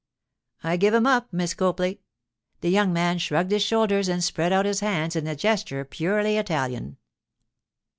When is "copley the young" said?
1.53-2.91